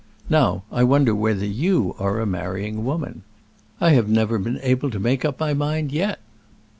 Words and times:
Now, 0.31 0.63
I 0.71 0.83
wonder 0.83 1.13
whether 1.13 1.45
you 1.45 1.95
are 1.99 2.19
a 2.21 2.25
marrying 2.25 2.83
woman? 2.83 3.21
I 3.79 3.91
have 3.91 4.09
never 4.09 4.39
been 4.39 4.59
able 4.63 4.89
to 4.89 4.99
make 4.99 5.23
up 5.23 5.39
my 5.39 5.53
mind 5.53 5.91
yet." 5.91 6.17